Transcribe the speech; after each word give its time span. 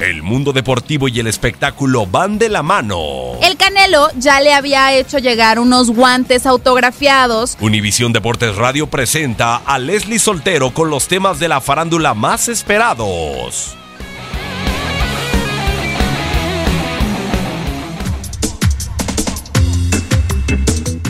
El 0.00 0.22
mundo 0.22 0.52
deportivo 0.52 1.06
y 1.06 1.20
el 1.20 1.28
espectáculo 1.28 2.04
van 2.06 2.36
de 2.38 2.48
la 2.48 2.64
mano. 2.64 3.34
El 3.42 3.56
Canelo 3.56 4.08
ya 4.18 4.40
le 4.40 4.52
había 4.52 4.92
hecho 4.92 5.18
llegar 5.18 5.60
unos 5.60 5.90
guantes 5.90 6.46
autografiados. 6.46 7.56
Univisión 7.60 8.12
Deportes 8.12 8.56
Radio 8.56 8.88
presenta 8.88 9.56
a 9.56 9.78
Leslie 9.78 10.18
Soltero 10.18 10.72
con 10.72 10.90
los 10.90 11.06
temas 11.06 11.38
de 11.38 11.48
la 11.48 11.60
farándula 11.60 12.12
más 12.12 12.48
esperados. 12.48 13.76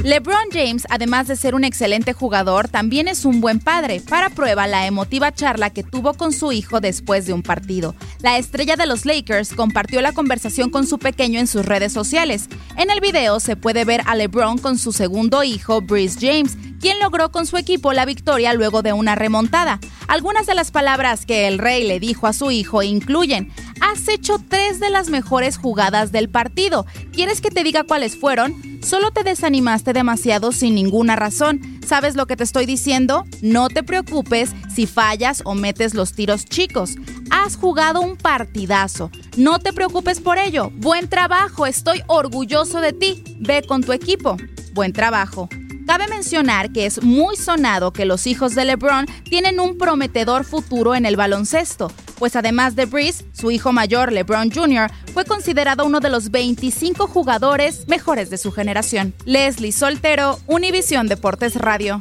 LeBron 0.05 0.51
James, 0.53 0.87
además 0.91 1.29
de 1.29 1.35
ser 1.35 1.55
un 1.55 1.65
excelente 1.65 2.13
jugador, 2.13 2.69
también 2.69 3.09
es 3.09 3.25
un 3.25 3.41
buen 3.41 3.59
padre. 3.59 4.03
Para 4.07 4.29
prueba 4.29 4.67
la 4.67 4.87
emotiva 4.87 5.33
charla 5.33 5.71
que 5.71 5.83
tuvo 5.83 6.13
con 6.13 6.35
su 6.35 6.53
hijo 6.53 6.83
después 6.83 7.25
de 7.25 7.33
un 7.33 7.43
partido. 7.43 7.95
La 8.21 8.37
estrella 8.37 8.77
de 8.77 8.85
los 8.85 9.07
Lakers 9.07 9.55
compartió 9.55 10.03
la 10.03 10.13
conversación 10.13 10.69
con 10.69 10.87
su 10.87 10.99
pequeño 10.99 11.41
en 11.41 11.47
sus 11.47 11.65
redes 11.65 11.95
sociales. 11.95 12.51
En 12.77 12.91
el 12.91 13.01
video 13.01 13.41
se 13.41 13.57
puede 13.57 13.87
ver 13.87 14.03
a 14.05 14.15
LeBron 14.15 14.59
con 14.59 14.77
su 14.77 14.93
segundo 14.93 15.43
hijo, 15.43 15.81
Brice 15.81 16.19
James, 16.21 16.59
quien 16.83 17.01
logró 17.01 17.33
con 17.33 17.47
su 17.47 17.57
equipo 17.57 17.95
la 17.95 18.05
victoria 18.05 18.53
luego 18.53 18.83
de 18.83 18.93
una 18.93 19.15
remontada. 19.15 19.81
Algunas 20.07 20.45
de 20.45 20.55
las 20.55 20.71
palabras 20.71 21.25
que 21.25 21.49
el 21.49 21.59
rey 21.59 21.89
le 21.89 21.99
dijo 21.99 22.27
a 22.27 22.35
su 22.35 22.51
hijo 22.51 22.83
incluyen, 22.83 23.51
has 23.81 24.09
hecho 24.09 24.39
tres 24.49 24.81
de 24.81 24.91
las 24.91 25.09
mejores 25.09 25.57
jugadas 25.57 26.13
del 26.13 26.29
partido. 26.29 26.87
¿Quieres 27.13 27.41
que 27.41 27.51
te 27.51 27.65
diga 27.65 27.85
cuáles 27.85 28.19
fueron? 28.19 28.55
Solo 28.83 29.11
te 29.11 29.23
desanimaste 29.23 29.93
demasiado 29.93 30.53
sin 30.53 30.75
ninguna 30.75 31.17
razón. 31.17 31.61
¿Sabes 31.87 32.17
lo 32.17 32.27
que 32.27 32.37
te 32.37 32.45
estoy 32.45 32.67
diciendo? 32.67 33.25
No 33.43 33.69
te 33.69 33.83
preocupes 33.83 34.51
si 34.75 34.87
fallas 34.87 35.43
o 35.45 35.55
metes 35.55 35.95
los 35.95 36.13
tiros 36.13 36.45
chicos. 36.45 36.97
Has 37.31 37.57
jugado 37.57 38.01
un 38.01 38.17
partidazo. 38.17 39.11
No 39.37 39.59
te 39.59 39.73
preocupes 39.73 40.21
por 40.21 40.39
ello. 40.39 40.71
Buen 40.75 41.09
trabajo. 41.09 41.67
Estoy 41.67 42.03
orgulloso 42.07 42.81
de 42.81 42.93
ti. 42.93 43.23
Ve 43.41 43.63
con 43.67 43.83
tu 43.83 43.93
equipo. 43.93 44.37
Buen 44.73 44.93
trabajo. 44.93 45.49
Cabe 45.87 46.09
mencionar 46.09 46.73
que 46.73 46.87
es 46.87 47.03
muy 47.03 47.37
sonado 47.37 47.93
que 47.93 48.07
los 48.07 48.27
hijos 48.27 48.55
de 48.55 48.65
LeBron 48.65 49.07
tienen 49.25 49.61
un 49.61 49.77
prometedor 49.77 50.45
futuro 50.45 50.95
en 50.95 51.05
el 51.05 51.17
baloncesto, 51.17 51.93
pues 52.19 52.37
además 52.37 52.77
de 52.77 52.87
Breeze, 52.87 53.25
su 53.33 53.51
hijo 53.51 53.73
mayor 53.73 54.13
LeBron 54.13 54.51
Jr. 54.51 54.91
fue 55.13 55.25
considerado 55.25 55.85
uno 55.85 56.01
de 56.01 56.11
los 56.11 56.31
25 56.31 57.07
jugadores 57.07 57.89
mejores 57.89 58.31
de 58.31 58.39
su 58.39 58.53
generación. 58.53 59.15
Leslie 59.25 59.73
Soltero, 59.73 60.39
Univisión 60.47 61.09
Deportes 61.09 61.57
Radio. 61.57 62.01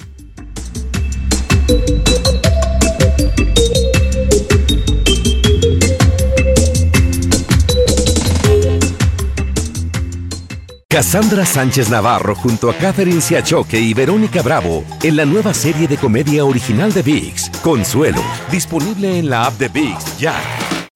Cassandra 10.94 11.44
Sánchez 11.44 11.90
Navarro 11.90 12.35
junto 12.35 12.69
a 12.69 12.75
Catherine 12.75 13.19
Siachoque 13.19 13.80
y 13.80 13.95
Verónica 13.95 14.44
Bravo 14.44 14.84
en 15.01 15.16
la 15.16 15.25
nueva 15.25 15.51
serie 15.51 15.88
de 15.88 15.97
comedia 15.97 16.45
original 16.45 16.94
de 16.94 17.01
VIX, 17.01 17.42
Consuelo, 17.63 18.22
disponible 18.51 19.19
en 19.19 19.29
la 19.29 19.46
app 19.46 19.57
de 19.57 19.69
VIX 19.69 20.18
ya. 20.18 20.62